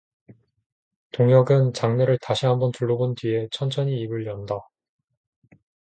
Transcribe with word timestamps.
동혁은 1.11 1.73
장내를 1.73 2.17
다시 2.23 2.47
한번 2.47 2.71
둘러본 2.71 3.13
뒤에 3.13 3.49
천천히 3.51 4.01
입을 4.01 4.25
연다. 4.25 4.57